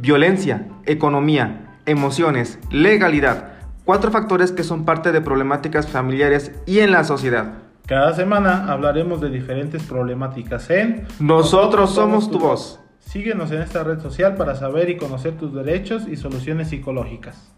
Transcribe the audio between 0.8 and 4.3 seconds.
economía, emociones, legalidad. Cuatro